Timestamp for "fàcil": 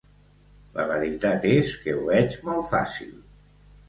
2.73-3.13